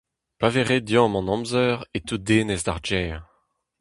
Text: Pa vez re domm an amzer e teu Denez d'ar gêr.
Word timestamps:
Pa 0.39 0.47
vez 0.53 0.65
re 0.67 0.77
domm 0.89 1.13
an 1.19 1.31
amzer 1.35 1.77
e 1.97 1.99
teu 2.05 2.19
Denez 2.27 2.61
d'ar 2.65 2.81
gêr. 2.87 3.17